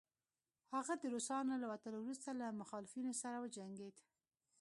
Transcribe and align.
هغه 0.73 0.93
د 0.97 1.03
روسانو 1.13 1.53
له 1.61 1.67
وتلو 1.71 1.97
وروسته 2.01 2.29
له 2.39 2.47
مخالفينو 2.61 3.11
سره 3.21 3.37
وجنګيد 3.43 3.95